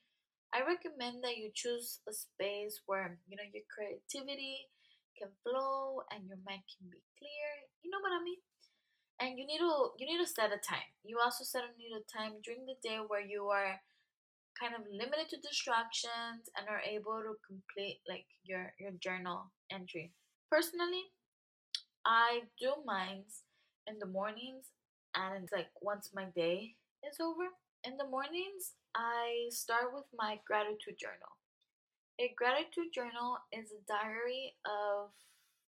I 0.55 0.63
recommend 0.67 1.23
that 1.25 1.37
you 1.39 1.51
choose 1.55 2.01
a 2.09 2.13
space 2.13 2.81
where 2.87 3.19
you 3.29 3.37
know 3.37 3.47
your 3.53 3.65
creativity 3.71 4.69
can 5.19 5.31
flow 5.45 6.03
and 6.11 6.27
your 6.27 6.39
mind 6.47 6.65
can 6.67 6.91
be 6.91 7.03
clear. 7.19 7.49
You 7.83 7.91
know 7.91 8.03
what 8.03 8.17
I 8.17 8.23
mean? 8.25 8.41
And 9.21 9.39
you 9.39 9.47
need 9.47 9.59
to 9.61 9.93
you 9.99 10.07
need 10.07 10.23
to 10.25 10.29
set 10.31 10.53
a 10.53 10.61
time. 10.61 10.91
You 11.05 11.19
also 11.23 11.45
set 11.45 11.65
a 11.65 11.73
need 11.79 11.93
a 11.95 12.05
time 12.11 12.41
during 12.45 12.67
the 12.67 12.79
day 12.83 12.99
where 13.07 13.23
you 13.23 13.47
are 13.49 13.81
kind 14.61 14.75
of 14.75 14.83
limited 14.91 15.29
to 15.31 15.39
distractions 15.41 16.51
and 16.57 16.69
are 16.69 16.83
able 16.85 17.21
to 17.23 17.35
complete 17.47 18.01
like 18.09 18.27
your 18.45 18.75
your 18.79 18.93
journal 19.01 19.53
entry. 19.71 20.13
Personally, 20.51 21.15
I 22.05 22.43
do 22.59 22.75
mines 22.85 23.45
in 23.87 23.99
the 24.01 24.07
mornings 24.07 24.67
and 25.15 25.45
it's 25.45 25.53
like 25.53 25.71
once 25.81 26.11
my 26.13 26.27
day 26.35 26.75
is 27.07 27.21
over. 27.21 27.55
In 27.85 27.97
the 27.97 28.07
mornings, 28.07 28.75
I 28.95 29.47
start 29.51 29.95
with 29.95 30.05
my 30.13 30.41
gratitude 30.47 30.99
journal. 30.99 31.39
A 32.21 32.35
gratitude 32.37 32.93
journal 32.93 33.39
is 33.53 33.71
a 33.71 33.81
diary 33.87 34.53
of 34.67 35.11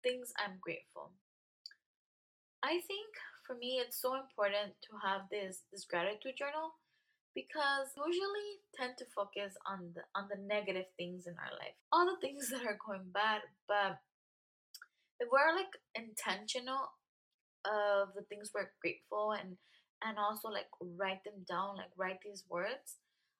things 0.03 0.31
I'm 0.37 0.61
grateful. 0.61 1.11
I 2.61 2.79
think 2.85 3.09
for 3.45 3.55
me 3.55 3.81
it's 3.81 3.99
so 3.99 4.13
important 4.13 4.77
to 4.87 4.91
have 5.03 5.27
this 5.31 5.63
this 5.73 5.85
gratitude 5.85 6.37
journal 6.37 6.77
because 7.33 7.91
usually 7.97 8.61
tend 8.77 8.97
to 8.97 9.05
focus 9.13 9.57
on 9.65 9.91
the 9.95 10.05
on 10.15 10.29
the 10.29 10.37
negative 10.37 10.87
things 10.97 11.27
in 11.27 11.33
our 11.33 11.53
life. 11.57 11.75
All 11.91 12.05
the 12.05 12.21
things 12.21 12.49
that 12.51 12.65
are 12.65 12.79
going 12.79 13.09
bad, 13.11 13.41
but 13.67 13.99
if 15.19 15.27
we're 15.31 15.55
like 15.55 15.73
intentional 15.95 16.91
of 17.65 18.09
the 18.15 18.23
things 18.29 18.51
we're 18.53 18.71
grateful 18.81 19.33
and 19.33 19.57
and 20.03 20.17
also 20.17 20.47
like 20.49 20.69
write 20.81 21.23
them 21.23 21.43
down 21.47 21.75
like 21.77 21.91
write 21.97 22.19
these 22.23 22.43
words 22.49 22.97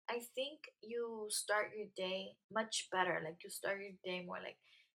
i 0.10 0.20
think 0.36 0.60
you 0.82 1.28
start 1.30 1.72
your 1.78 1.88
day 1.96 2.34
much 2.52 2.88
better 2.92 3.22
like 3.24 3.38
you 3.44 3.50
start 3.50 3.80
your 3.80 3.96
day 4.04 4.24
more 4.26 4.40
like 4.44 4.58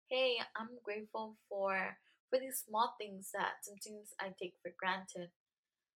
hey 0.10 0.38
i'm 0.58 0.70
grateful 0.84 1.38
for 1.50 1.98
for 2.30 2.40
these 2.40 2.64
small 2.68 2.96
things 3.00 3.30
that 3.34 3.60
sometimes 3.62 4.14
i 4.22 4.30
take 4.40 4.54
for 4.62 4.72
granted. 4.80 5.30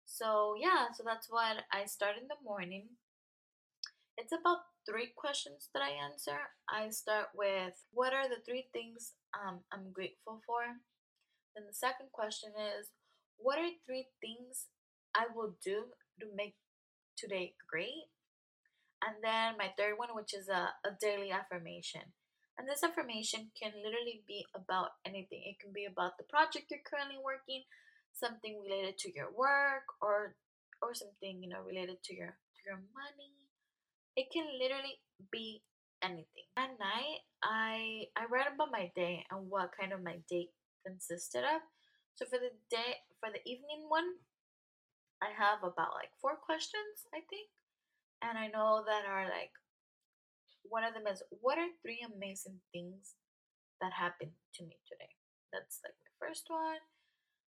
So 0.06 0.54
yeah 0.58 0.90
so 0.94 1.02
that's 1.06 1.28
what 1.30 1.62
i 1.72 1.84
start 1.84 2.16
in 2.20 2.26
the 2.26 2.40
morning 2.44 2.88
it's 4.20 4.36
about 4.36 4.68
three 4.88 5.10
questions 5.16 5.68
that 5.72 5.82
i 5.82 5.90
answer 5.90 6.36
i 6.68 6.88
start 6.90 7.28
with 7.34 7.74
what 7.92 8.12
are 8.12 8.28
the 8.28 8.42
three 8.44 8.68
things 8.72 9.14
um, 9.34 9.60
i'm 9.72 9.92
grateful 9.92 10.40
for 10.46 10.76
then 11.54 11.66
the 11.66 11.74
second 11.74 12.12
question 12.12 12.50
is 12.54 12.90
what 13.38 13.58
are 13.58 13.72
three 13.86 14.06
things 14.20 14.68
I 15.14 15.26
will 15.34 15.56
do 15.64 15.96
to 16.20 16.26
make 16.34 16.54
today 17.16 17.54
great? 17.68 18.12
And 19.00 19.16
then 19.24 19.56
my 19.56 19.72
third 19.76 19.96
one, 19.96 20.12
which 20.12 20.34
is 20.34 20.48
a, 20.48 20.76
a 20.84 20.92
daily 21.00 21.32
affirmation. 21.32 22.12
And 22.58 22.68
this 22.68 22.84
affirmation 22.84 23.50
can 23.56 23.72
literally 23.80 24.22
be 24.28 24.44
about 24.54 25.00
anything. 25.06 25.40
It 25.48 25.58
can 25.58 25.72
be 25.72 25.88
about 25.88 26.18
the 26.18 26.28
project 26.28 26.68
you're 26.68 26.84
currently 26.84 27.16
working, 27.16 27.64
something 28.12 28.60
related 28.60 28.98
to 28.98 29.14
your 29.14 29.32
work, 29.32 29.88
or 30.02 30.36
or 30.82 30.92
something 30.92 31.40
you 31.42 31.48
know 31.48 31.64
related 31.64 32.04
to 32.04 32.12
your 32.14 32.36
to 32.36 32.60
your 32.66 32.84
money. 32.92 33.49
It 34.16 34.30
can 34.32 34.46
literally 34.58 35.00
be 35.32 35.62
anything. 36.02 36.46
At 36.56 36.78
night, 36.78 37.20
I 37.42 38.06
I 38.16 38.26
write 38.30 38.46
about 38.52 38.70
my 38.70 38.90
day 38.94 39.24
and 39.30 39.50
what 39.50 39.72
kind 39.78 39.92
of 39.92 40.02
my 40.02 40.18
day 40.28 40.50
consisted 40.86 41.44
of. 41.44 41.62
So 42.14 42.26
for 42.26 42.38
the 42.38 42.52
day 42.70 43.02
for 43.20 43.30
the 43.32 43.42
evening 43.50 43.86
one, 43.88 44.14
I 45.22 45.30
have 45.32 45.62
about 45.62 45.94
like 45.94 46.12
four 46.20 46.36
questions, 46.36 47.06
I 47.14 47.20
think. 47.30 47.48
And 48.22 48.38
I 48.38 48.48
know 48.48 48.84
that 48.86 49.06
are 49.06 49.24
like 49.28 49.52
one 50.68 50.84
of 50.84 50.94
them 50.94 51.06
is 51.06 51.22
what 51.40 51.58
are 51.58 51.68
three 51.82 52.00
amazing 52.04 52.60
things 52.72 53.14
that 53.80 53.92
happened 53.92 54.32
to 54.56 54.62
me 54.64 54.78
today? 54.88 55.12
That's 55.52 55.80
like 55.84 55.96
my 56.00 56.12
first 56.20 56.46
one. 56.48 56.82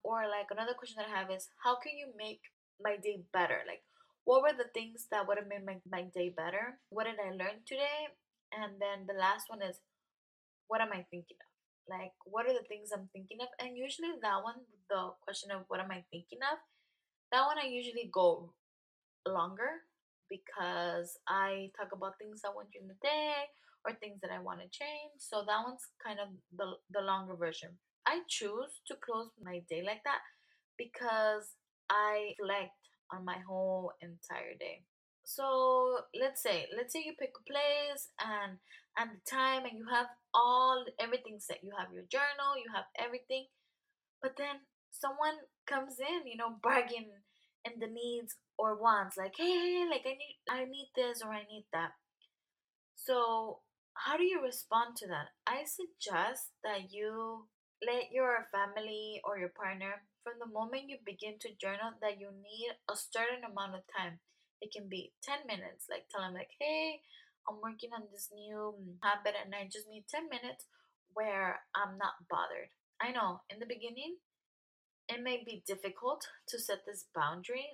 Or 0.05 0.29
like 0.29 0.49
another 0.51 0.75
question 0.75 0.97
that 1.01 1.11
I 1.11 1.19
have 1.21 1.31
is 1.31 1.49
how 1.65 1.77
can 1.81 1.97
you 1.97 2.13
make 2.17 2.41
my 2.83 2.97
day 2.97 3.23
better? 3.33 3.63
Like 3.67 3.83
what 4.25 4.43
were 4.43 4.57
the 4.57 4.71
things 4.73 5.07
that 5.11 5.27
would 5.29 5.39
have 5.39 5.49
made 5.49 5.65
my, 5.65 5.77
my 5.91 6.09
day 6.15 6.33
better? 6.35 6.79
What 6.89 7.05
did 7.05 7.17
I 7.21 7.31
learn 7.31 7.61
today? 7.67 8.09
And 8.53 8.81
then 8.81 9.07
the 9.07 9.19
last 9.19 9.49
one 9.49 9.63
is 9.63 9.81
what 10.69 10.81
am 10.81 10.93
I 10.93 11.05
thinking 11.11 11.37
of? 11.41 11.55
like 11.89 12.13
what 12.25 12.47
are 12.47 12.53
the 12.57 12.69
things 12.69 12.91
i'm 12.93 13.09
thinking 13.13 13.39
of 13.41 13.49
and 13.61 13.77
usually 13.77 14.13
that 14.23 14.43
one 14.43 14.61
the 14.89 15.13
question 15.21 15.51
of 15.51 15.65
what 15.69 15.81
am 15.81 15.91
i 15.91 16.03
thinking 16.11 16.41
of 16.53 16.59
that 17.33 17.45
one 17.45 17.59
i 17.59 17.67
usually 17.67 18.09
go 18.13 18.53
longer 19.29 19.85
because 20.29 21.19
i 21.29 21.71
talk 21.77 21.93
about 21.93 22.17
things 22.19 22.41
i 22.45 22.49
want 22.55 22.71
during 22.73 22.89
the 22.89 23.01
day 23.03 23.33
or 23.85 23.93
things 23.95 24.21
that 24.23 24.31
i 24.31 24.41
want 24.41 24.61
to 24.61 24.69
change 24.73 25.17
so 25.19 25.45
that 25.47 25.61
one's 25.65 25.89
kind 26.05 26.19
of 26.21 26.29
the, 26.57 26.73
the 26.93 27.05
longer 27.05 27.37
version 27.37 27.71
i 28.07 28.21
choose 28.29 28.81
to 28.87 28.97
close 29.05 29.29
my 29.43 29.61
day 29.69 29.83
like 29.85 30.03
that 30.05 30.21
because 30.79 31.57
i 31.91 32.33
reflect 32.41 32.73
on 33.15 33.25
my 33.25 33.39
whole 33.47 33.93
entire 34.01 34.55
day. 34.59 34.83
So 35.25 36.05
let's 36.19 36.43
say 36.43 36.67
let's 36.77 36.93
say 36.93 37.03
you 37.07 37.15
pick 37.19 37.33
a 37.39 37.45
place 37.51 38.11
and 38.21 38.59
and 38.99 39.11
the 39.17 39.23
time 39.31 39.65
and 39.65 39.79
you 39.79 39.87
have 39.91 40.07
all 40.35 40.85
everything 41.01 41.39
set. 41.39 41.65
You 41.65 41.73
have 41.79 41.93
your 41.93 42.05
journal 42.11 42.59
you 42.59 42.71
have 42.75 42.85
everything 42.99 43.47
but 44.23 44.37
then 44.37 44.65
someone 44.91 45.37
comes 45.67 45.99
in 45.99 46.27
you 46.27 46.37
know 46.37 46.57
bargain 46.63 47.09
in 47.65 47.81
the 47.81 47.87
needs 47.87 48.37
or 48.59 48.81
wants 48.81 49.17
like 49.17 49.35
hey, 49.37 49.45
hey 49.45 49.87
like 49.91 50.05
i 50.07 50.15
need 50.15 50.39
i 50.51 50.65
need 50.65 50.91
this 50.95 51.23
or 51.23 51.33
i 51.33 51.43
need 51.51 51.67
that. 51.73 51.93
So 52.95 53.61
how 53.95 54.17
do 54.17 54.25
you 54.25 54.41
respond 54.43 54.97
to 54.97 55.07
that? 55.09 55.29
I 55.47 55.65
suggest 55.65 56.51
that 56.65 56.93
you 56.93 57.47
let 57.87 58.11
your 58.13 58.47
family 58.51 59.21
or 59.25 59.39
your 59.39 59.51
partner 59.51 60.03
from 60.25 60.41
the 60.41 60.51
moment 60.51 60.89
you 60.89 60.97
begin 61.05 61.37
to 61.39 61.61
journal 61.61 61.93
that 62.01 62.19
you 62.19 62.33
need 62.33 62.73
a 62.91 62.97
certain 62.97 63.45
amount 63.45 63.77
of 63.77 63.85
time 63.93 64.19
it 64.65 64.73
can 64.73 64.89
be 64.89 65.13
10 65.23 65.47
minutes 65.47 65.87
like 65.93 66.09
tell 66.09 66.25
them 66.25 66.35
like 66.35 66.51
hey 66.59 67.05
I'm 67.49 67.61
working 67.61 67.93
on 67.93 68.09
this 68.13 68.33
new 68.33 68.75
mm, 68.77 68.97
habit 69.03 69.37
and 69.37 69.55
I 69.55 69.69
just 69.69 69.89
need 69.89 70.09
10 70.09 70.29
minutes 70.29 70.65
where 71.13 71.61
I'm 71.77 71.97
not 71.99 72.25
bothered. 72.31 72.73
I 73.01 73.13
know 73.13 73.41
in 73.51 73.61
the 73.61 73.69
beginning 73.69 74.17
it 75.09 75.23
may 75.23 75.45
be 75.45 75.63
difficult 75.67 76.25
to 76.49 76.59
set 76.59 76.87
this 76.87 77.05
boundary, 77.15 77.69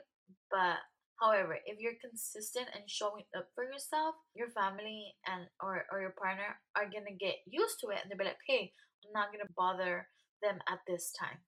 but 0.50 0.82
however, 1.22 1.58
if 1.64 1.78
you're 1.78 2.02
consistent 2.02 2.66
and 2.74 2.90
showing 2.90 3.24
up 3.36 3.46
for 3.54 3.62
yourself, 3.62 4.16
your 4.34 4.50
family 4.50 5.14
and 5.26 5.46
or, 5.62 5.86
or 5.92 6.00
your 6.00 6.14
partner 6.18 6.58
are 6.74 6.90
gonna 6.90 7.14
get 7.14 7.38
used 7.46 7.78
to 7.80 7.94
it 7.94 8.02
and 8.02 8.10
they'll 8.10 8.18
be 8.18 8.26
like, 8.26 8.42
hey, 8.46 8.72
I'm 9.06 9.14
not 9.14 9.30
gonna 9.30 9.50
bother 9.56 10.08
them 10.42 10.58
at 10.68 10.80
this 10.88 11.12
time. 11.14 11.38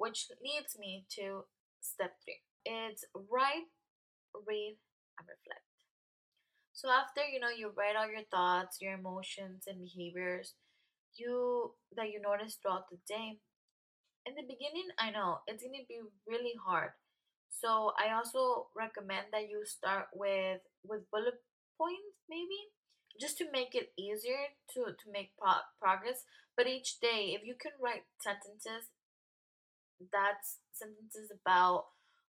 Which 0.00 0.32
leads 0.42 0.78
me 0.78 1.06
to 1.16 1.44
step 1.80 2.16
three. 2.24 2.42
It's 2.64 3.04
write, 3.14 3.68
read, 4.46 4.78
and 5.18 5.28
reflect. 5.28 5.66
So 6.72 6.88
after 6.90 7.22
you 7.26 7.38
know 7.40 7.50
you 7.50 7.72
write 7.76 7.96
all 7.96 8.10
your 8.10 8.24
thoughts, 8.30 8.80
your 8.80 8.94
emotions 8.94 9.64
and 9.66 9.80
behaviors 9.80 10.54
you 11.16 11.74
that 11.96 12.10
you 12.10 12.20
notice 12.20 12.56
throughout 12.56 12.90
the 12.90 12.98
day. 13.08 13.40
In 14.26 14.34
the 14.34 14.42
beginning, 14.42 14.88
I 14.98 15.10
know 15.10 15.40
it's 15.46 15.62
gonna 15.62 15.84
be 15.88 16.00
really 16.26 16.54
hard. 16.64 16.92
So 17.50 17.92
I 17.98 18.12
also 18.12 18.68
recommend 18.76 19.28
that 19.32 19.48
you 19.48 19.64
start 19.66 20.08
with 20.14 20.62
with 20.84 21.10
bullet 21.10 21.42
points 21.78 22.18
maybe 22.28 22.60
just 23.20 23.38
to 23.38 23.50
make 23.52 23.74
it 23.74 23.92
easier 23.98 24.54
to 24.74 24.94
to 25.00 25.06
make 25.12 25.36
pro- 25.38 25.66
progress 25.80 26.24
but 26.56 26.66
each 26.66 27.00
day 27.00 27.34
if 27.36 27.42
you 27.44 27.54
can 27.54 27.72
write 27.82 28.04
sentences 28.20 28.90
that's 30.12 30.58
sentences 30.72 31.30
about 31.30 31.84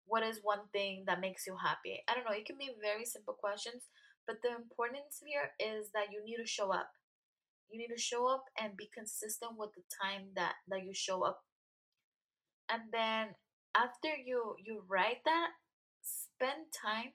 what 0.07 0.23
is 0.23 0.39
one 0.43 0.71
thing 0.73 1.03
that 1.07 1.21
makes 1.21 1.47
you 1.47 1.57
happy 1.59 1.99
i 2.09 2.15
don't 2.15 2.25
know 2.25 2.37
it 2.37 2.47
can 2.47 2.59
be 2.59 2.71
very 2.81 3.05
simple 3.05 3.35
questions 3.35 3.91
but 4.27 4.43
the 4.43 4.51
importance 4.51 5.23
here 5.25 5.55
is 5.63 5.91
that 5.95 6.11
you 6.11 6.23
need 6.25 6.43
to 6.43 6.47
show 6.47 6.73
up. 6.73 6.91
You 7.71 7.79
need 7.79 7.95
to 7.95 8.01
show 8.01 8.27
up 8.27 8.45
and 8.59 8.77
be 8.77 8.91
consistent 8.93 9.53
with 9.57 9.71
the 9.75 9.83
time 10.03 10.35
that, 10.35 10.55
that 10.69 10.83
you 10.83 10.93
show 10.93 11.23
up. 11.23 11.43
And 12.69 12.91
then 12.93 13.39
after 13.77 14.11
you 14.11 14.57
you 14.59 14.83
write 14.89 15.23
that, 15.25 15.51
spend 16.03 16.75
time 16.75 17.15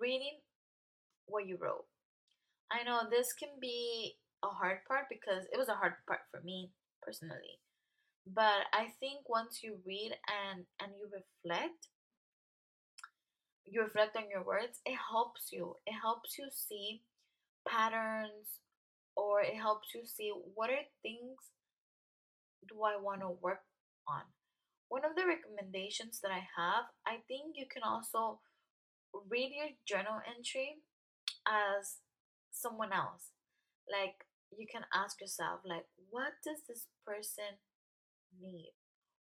reading 0.00 0.40
what 1.24 1.46
you 1.46 1.56
wrote. 1.56 1.88
I 2.70 2.84
know 2.84 3.08
this 3.08 3.32
can 3.32 3.56
be 3.60 4.16
a 4.44 4.48
hard 4.48 4.84
part 4.86 5.06
because 5.08 5.44
it 5.52 5.56
was 5.56 5.68
a 5.68 5.80
hard 5.80 5.94
part 6.06 6.20
for 6.30 6.42
me 6.44 6.72
personally. 7.02 7.60
But 8.26 8.68
I 8.72 8.92
think 9.00 9.28
once 9.28 9.60
you 9.62 9.78
read 9.86 10.12
and 10.28 10.64
and 10.80 10.92
you 10.98 11.08
reflect, 11.10 11.88
you 13.64 13.82
reflect 13.82 14.16
on 14.16 14.30
your 14.30 14.44
words, 14.44 14.80
it 14.84 14.96
helps 15.10 15.52
you. 15.52 15.76
It 15.86 15.94
helps 16.00 16.38
you 16.38 16.48
see 16.50 17.02
patterns 17.66 18.60
or 19.16 19.40
it 19.42 19.56
helps 19.56 19.94
you 19.94 20.02
see 20.06 20.32
what 20.54 20.70
are 20.70 20.86
things 21.02 21.50
do 22.68 22.82
I 22.84 23.00
want 23.00 23.20
to 23.20 23.30
work 23.30 23.62
on. 24.06 24.22
One 24.88 25.04
of 25.04 25.14
the 25.14 25.26
recommendations 25.26 26.20
that 26.22 26.30
I 26.30 26.46
have, 26.56 26.90
I 27.06 27.22
think 27.28 27.54
you 27.54 27.66
can 27.70 27.82
also 27.82 28.40
read 29.28 29.52
your 29.54 29.70
journal 29.86 30.20
entry 30.26 30.82
as 31.46 32.02
someone 32.50 32.92
else. 32.92 33.30
Like 33.90 34.26
you 34.56 34.66
can 34.70 34.82
ask 34.94 35.20
yourself 35.20 35.60
like 35.64 35.86
what 36.10 36.34
does 36.44 36.62
this 36.68 36.86
person 37.06 37.58
need? 38.38 38.72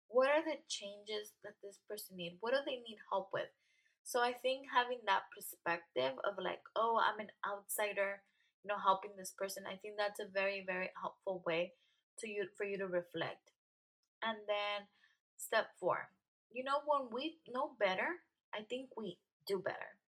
What 0.09 0.31
are 0.31 0.45
the 0.45 0.63
changes 0.69 1.35
that 1.43 1.59
this 1.63 1.79
person 1.89 2.17
need? 2.17 2.39
What 2.41 2.53
do 2.53 2.61
they 2.65 2.79
need 2.87 2.99
help 3.11 3.31
with? 3.33 3.51
So 4.05 4.21
I 4.21 4.33
think 4.33 4.69
having 4.69 5.01
that 5.07 5.33
perspective 5.35 6.13
of 6.23 6.37
like, 6.39 6.61
oh, 6.77 7.01
I'm 7.01 7.21
an 7.21 7.33
outsider, 7.43 8.23
you 8.63 8.69
know, 8.69 8.79
helping 8.79 9.17
this 9.17 9.33
person, 9.37 9.65
I 9.67 9.77
think 9.77 9.97
that's 9.97 10.21
a 10.21 10.31
very, 10.33 10.63
very 10.65 10.91
helpful 11.01 11.43
way 11.47 11.73
to 12.21 12.29
you 12.29 12.47
for 12.57 12.65
you 12.65 12.79
to 12.79 12.87
reflect. 12.87 13.51
And 14.23 14.39
then 14.47 14.87
step 15.37 15.73
four, 15.81 16.09
you 16.53 16.65
know, 16.65 16.85
when 16.87 17.09
we 17.13 17.41
know 17.49 17.73
better, 17.81 18.23
I 18.55 18.63
think 18.69 18.91
we 18.97 19.19
do 19.49 19.59
better. 19.59 19.99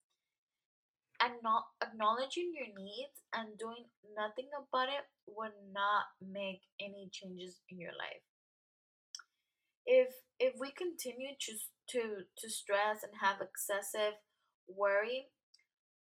And 1.19 1.33
not 1.41 1.65
acknowledging 1.81 2.53
your 2.53 2.69
needs 2.77 3.25
and 3.33 3.57
doing 3.57 3.89
nothing 4.15 4.49
about 4.53 4.89
it 4.89 5.09
will 5.25 5.53
not 5.73 6.05
make 6.21 6.61
any 6.79 7.09
changes 7.11 7.59
in 7.69 7.79
your 7.79 7.91
life. 7.97 8.21
If 9.87 10.13
if 10.37 10.53
we 10.59 10.71
continue 10.71 11.33
to 11.39 11.53
to 11.95 12.01
to 12.37 12.49
stress 12.49 13.01
and 13.03 13.13
have 13.23 13.39
excessive 13.39 14.19
worry 14.67 15.31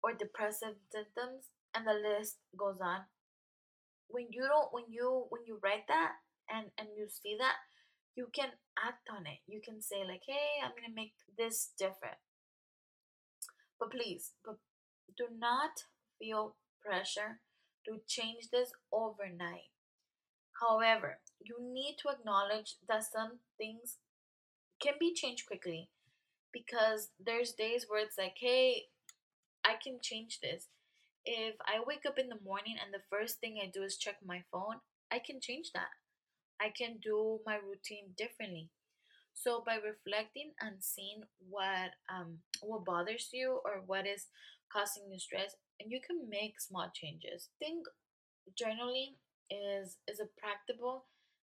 or 0.02 0.14
depressive 0.14 0.82
symptoms 0.92 1.54
and 1.76 1.86
the 1.86 1.94
list 1.94 2.38
goes 2.58 2.82
on 2.82 3.06
when 4.08 4.26
you 4.32 4.42
don't 4.42 4.74
when 4.74 4.86
you 4.90 5.28
when 5.30 5.46
you 5.46 5.60
write 5.64 5.86
that 5.88 6.14
and 6.50 6.74
and 6.78 6.90
you 6.98 7.08
see 7.08 7.38
that 7.38 7.58
you 8.16 8.28
can 8.34 8.50
act 8.76 9.08
on 9.10 9.28
it. 9.28 9.40
You 9.48 9.62
can 9.64 9.82
say 9.82 10.02
like 10.04 10.26
hey 10.26 10.66
i'm 10.66 10.74
gonna 10.74 10.94
make 10.94 11.14
this 11.38 11.72
different. 11.78 12.18
But 13.80 13.92
please 13.92 14.34
but 14.44 14.58
do 15.16 15.28
not 15.38 15.86
feel 16.18 16.56
pressure 16.84 17.40
to 17.86 18.02
change 18.08 18.50
this 18.52 18.72
overnight 18.92 19.70
however 20.62 21.20
you 21.40 21.56
need 21.62 21.98
to 22.02 22.10
acknowledge 22.10 22.76
that 22.88 23.04
some 23.04 23.40
things 23.58 23.98
can 24.82 24.94
be 25.00 25.14
changed 25.14 25.48
quickly 25.48 25.90
because 26.54 27.10
there's 27.20 27.54
days 27.54 27.86
where 27.88 28.04
it's 28.04 28.18
like 28.18 28.36
hey 28.40 28.86
i 29.66 29.74
can 29.84 30.00
change 30.02 30.40
this 30.42 30.68
if 31.26 31.56
I 31.68 31.82
wake 31.86 32.06
up 32.08 32.20
in 32.20 32.30
the 32.30 32.40
morning 32.44 32.78
and 32.84 32.94
the 32.94 33.06
first 33.10 33.40
thing 33.40 33.58
I 33.62 33.70
do 33.74 33.84
is 33.84 33.98
check 33.98 34.18
my 34.26 34.44
phone, 34.52 34.78
I 35.12 35.20
can 35.20 35.40
change 35.42 35.72
that. 35.76 35.90
I 36.62 36.72
can 36.78 36.98
do 37.04 37.40
my 37.46 37.56
routine 37.58 38.14
differently. 38.18 38.70
So 39.34 39.64
by 39.66 39.76
reflecting 39.76 40.52
and 40.62 40.84
seeing 40.84 41.24
what 41.50 41.92
um 42.14 42.40
what 42.62 42.86
bothers 42.86 43.30
you 43.34 43.62
or 43.66 43.84
what 43.86 44.08
is 44.08 44.28
causing 44.72 45.12
you 45.12 45.20
stress, 45.20 45.56
and 45.80 45.92
you 45.92 46.00
can 46.06 46.30
make 46.30 46.60
small 46.60 46.92
changes. 46.94 47.50
Think 47.60 47.86
journaling 48.60 49.16
is 49.50 49.98
is 50.08 50.20
a 50.20 50.30
practical 50.38 51.06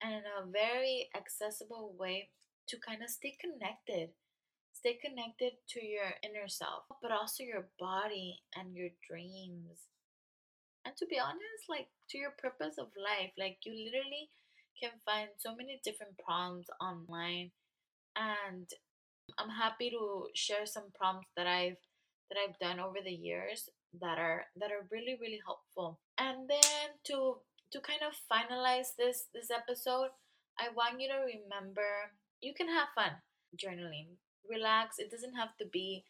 and 0.02 0.22
a 0.26 0.46
very 0.50 1.08
accessible 1.16 1.94
way 1.98 2.28
to 2.68 2.76
kind 2.78 3.02
of 3.02 3.10
stay 3.10 3.36
connected 3.40 4.10
Stay 4.74 4.98
connected 5.00 5.52
to 5.68 5.82
your 5.82 6.12
inner 6.22 6.48
self, 6.48 6.82
but 7.00 7.12
also 7.12 7.42
your 7.42 7.68
body 7.78 8.42
and 8.54 8.74
your 8.74 8.90
dreams. 9.08 9.88
And 10.84 10.94
to 10.96 11.06
be 11.06 11.18
honest, 11.18 11.70
like 11.70 11.88
to 12.10 12.18
your 12.18 12.32
purpose 12.36 12.76
of 12.76 12.88
life, 12.98 13.32
like 13.38 13.58
you 13.64 13.72
literally 13.72 14.28
can 14.82 14.90
find 15.06 15.28
so 15.38 15.54
many 15.54 15.80
different 15.84 16.18
prompts 16.18 16.68
online 16.80 17.52
and 18.16 18.68
I'm 19.38 19.48
happy 19.48 19.90
to 19.90 20.26
share 20.34 20.66
some 20.66 20.92
prompts 20.94 21.28
that 21.36 21.46
I've 21.46 21.80
that 22.28 22.38
I've 22.38 22.58
done 22.58 22.80
over 22.80 22.98
the 23.02 23.12
years 23.12 23.70
that 24.00 24.18
are 24.18 24.44
that 24.56 24.70
are 24.70 24.86
really 24.90 25.16
really 25.20 25.40
helpful. 25.46 26.00
And 26.18 26.48
then 26.50 26.98
to 27.06 27.36
to 27.74 27.82
kind 27.82 28.06
of 28.06 28.14
finalize 28.30 28.94
this 28.94 29.26
this 29.34 29.50
episode, 29.50 30.14
I 30.54 30.70
want 30.70 31.02
you 31.02 31.10
to 31.10 31.26
remember 31.26 32.14
you 32.40 32.54
can 32.54 32.70
have 32.70 32.94
fun 32.94 33.18
journaling 33.58 34.14
relax. 34.48 35.02
It 35.02 35.10
doesn't 35.10 35.34
have 35.34 35.58
to 35.58 35.66
be 35.66 36.06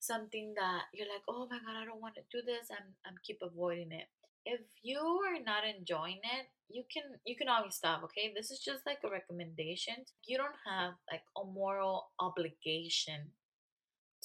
something 0.00 0.54
that 0.58 0.90
you're 0.92 1.06
like, 1.06 1.22
oh 1.30 1.46
my 1.48 1.62
god, 1.62 1.78
I 1.78 1.86
don't 1.86 2.02
want 2.02 2.18
to 2.18 2.26
do 2.34 2.42
this. 2.42 2.66
I'm 2.74 2.98
I'm 3.06 3.14
keep 3.22 3.38
avoiding 3.42 3.92
it. 3.94 4.10
If 4.44 4.60
you 4.82 4.98
are 4.98 5.38
not 5.38 5.62
enjoying 5.62 6.20
it, 6.20 6.50
you 6.68 6.82
can 6.90 7.22
you 7.24 7.38
can 7.38 7.48
always 7.48 7.78
stop. 7.78 8.02
Okay, 8.10 8.34
this 8.34 8.50
is 8.50 8.58
just 8.58 8.82
like 8.84 8.98
a 9.06 9.14
recommendation. 9.14 10.02
You 10.26 10.36
don't 10.36 10.60
have 10.66 10.98
like 11.06 11.22
a 11.38 11.46
moral 11.46 12.10
obligation 12.18 13.30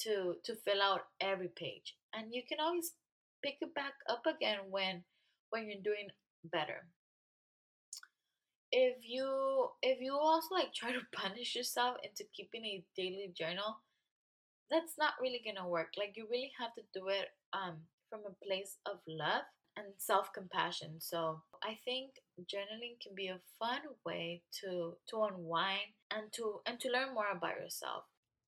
to 0.02 0.42
to 0.44 0.58
fill 0.66 0.82
out 0.82 1.06
every 1.22 1.54
page, 1.54 1.94
and 2.18 2.34
you 2.34 2.42
can 2.50 2.58
always 2.60 2.98
pick 3.46 3.62
it 3.62 3.76
back 3.78 3.94
up 4.10 4.26
again 4.26 4.74
when 4.74 5.06
when 5.52 5.70
you're 5.70 5.86
doing 5.86 6.10
better. 6.44 6.88
If 8.72 8.98
you 9.08 9.70
if 9.82 10.00
you 10.02 10.14
also 10.14 10.56
like 10.56 10.74
try 10.74 10.92
to 10.92 11.02
punish 11.14 11.56
yourself 11.56 11.98
into 12.04 12.24
keeping 12.34 12.66
a 12.66 12.84
daily 12.96 13.32
journal 13.36 13.82
that's 14.70 14.98
not 14.98 15.14
really 15.22 15.42
gonna 15.46 15.68
work. 15.68 15.94
Like 15.98 16.14
you 16.16 16.28
really 16.30 16.52
have 16.60 16.74
to 16.76 16.84
do 16.94 17.08
it 17.10 17.30
um 17.54 17.78
from 18.10 18.22
a 18.26 18.46
place 18.46 18.78
of 18.86 19.00
love 19.08 19.44
and 19.78 19.88
self-compassion. 19.98 21.00
So 21.00 21.42
i 21.64 21.78
think 21.86 22.12
journaling 22.52 23.00
can 23.02 23.14
be 23.16 23.28
a 23.28 23.42
fun 23.60 23.82
way 24.06 24.42
to 24.62 24.98
to 25.10 25.24
unwind 25.24 25.94
and 26.12 26.32
to 26.34 26.62
and 26.66 26.80
to 26.80 26.90
learn 26.92 27.14
more 27.14 27.32
about 27.32 27.60
yourself. 27.62 28.04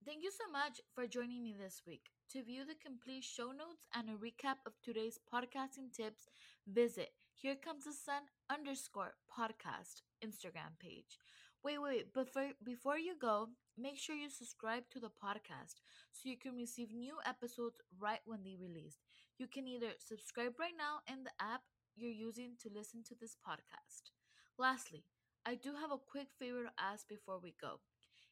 Thank 0.06 0.24
you 0.24 0.32
so 0.32 0.52
much 0.52 0.82
for 0.96 1.06
joining 1.08 1.44
me 1.44 1.56
this 1.58 1.82
week. 1.86 2.04
To 2.32 2.44
view 2.44 2.66
the 2.66 2.80
complete 2.88 3.24
show 3.24 3.52
notes 3.52 3.86
and 3.94 4.10
a 4.10 4.18
recap 4.18 4.58
of 4.66 4.74
today's 4.84 5.20
podcasting 5.34 5.92
tips 5.94 6.30
visit 6.68 7.10
here 7.42 7.56
comes 7.56 7.86
the 7.86 7.94
sun 7.94 8.24
underscore 8.50 9.14
podcast 9.32 10.02
Instagram 10.24 10.78
page. 10.80 11.18
Wait, 11.64 11.80
wait, 11.82 12.14
before 12.14 12.52
before 12.64 12.98
you 12.98 13.16
go, 13.20 13.50
make 13.78 13.98
sure 13.98 14.16
you 14.16 14.30
subscribe 14.30 14.84
to 14.92 15.00
the 15.00 15.10
podcast 15.10 15.82
so 16.12 16.30
you 16.30 16.38
can 16.38 16.56
receive 16.56 16.92
new 16.94 17.18
episodes 17.26 17.82
right 18.00 18.22
when 18.26 18.44
they 18.44 18.56
release. 18.60 18.98
You 19.38 19.48
can 19.48 19.68
either 19.68 19.94
subscribe 20.00 20.60
right 20.60 20.78
now 20.78 21.00
in 21.12 21.24
the 21.24 21.32
app 21.40 21.62
you're 21.96 22.12
using 22.28 22.56
to 22.62 22.70
listen 22.74 23.04
to 23.08 23.16
this 23.20 23.36
podcast. 23.36 24.12
Lastly, 24.58 25.04
I 25.46 25.56
do 25.56 25.74
have 25.76 25.92
a 25.92 25.98
quick 26.12 26.28
favor 26.40 26.64
to 26.64 26.72
ask 26.80 27.08
before 27.08 27.40
we 27.40 27.56
go. 27.60 27.82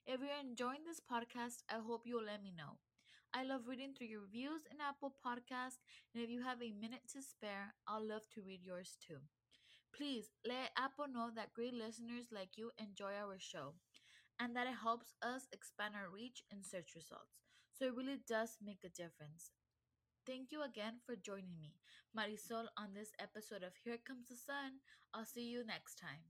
If 0.05 0.21
you're 0.21 0.39
enjoying 0.41 0.85
this 0.85 1.01
podcast, 1.01 1.63
I 1.69 1.79
hope 1.85 2.03
you'll 2.05 2.25
let 2.25 2.41
me 2.43 2.53
know. 2.55 2.77
I 3.33 3.43
love 3.43 3.67
reading 3.67 3.93
through 3.93 4.07
your 4.07 4.21
reviews 4.21 4.61
in 4.71 4.77
Apple 4.81 5.13
Podcast, 5.25 5.77
and 6.13 6.23
if 6.23 6.29
you 6.29 6.41
have 6.43 6.61
a 6.61 6.71
minute 6.73 7.03
to 7.13 7.21
spare, 7.21 7.73
I'll 7.87 8.05
love 8.05 8.23
to 8.33 8.41
read 8.41 8.61
yours 8.63 8.97
too. 9.05 9.19
Please 9.95 10.31
let 10.47 10.71
Apple 10.77 11.07
know 11.07 11.29
that 11.35 11.53
great 11.53 11.73
listeners 11.73 12.27
like 12.31 12.57
you 12.57 12.71
enjoy 12.79 13.13
our 13.15 13.37
show 13.39 13.75
and 14.39 14.55
that 14.55 14.67
it 14.67 14.77
helps 14.83 15.13
us 15.21 15.47
expand 15.53 15.95
our 15.95 16.09
reach 16.09 16.43
in 16.51 16.63
search 16.63 16.93
results. 16.95 17.39
So 17.73 17.85
it 17.87 17.95
really 17.95 18.19
does 18.27 18.57
make 18.63 18.83
a 18.85 18.89
difference. 18.89 19.51
Thank 20.25 20.51
you 20.51 20.63
again 20.63 20.99
for 21.05 21.15
joining 21.15 21.59
me, 21.59 21.75
Marisol, 22.17 22.67
on 22.77 22.93
this 22.95 23.11
episode 23.19 23.63
of 23.63 23.73
Here 23.83 23.97
Comes 23.97 24.29
the 24.29 24.37
Sun. 24.37 24.81
I'll 25.13 25.25
see 25.25 25.49
you 25.49 25.65
next 25.65 25.95
time. 25.99 26.23